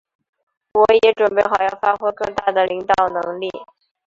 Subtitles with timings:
[0.73, 3.47] 我也准备好要发挥更大的领导能力。